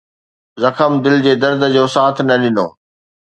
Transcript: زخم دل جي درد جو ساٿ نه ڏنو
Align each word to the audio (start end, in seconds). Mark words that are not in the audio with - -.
زخم 0.61 0.91
دل 1.03 1.15
جي 1.25 1.33
درد 1.41 1.61
جو 1.75 1.83
ساٿ 1.95 2.15
نه 2.27 2.35
ڏنو 2.41 2.65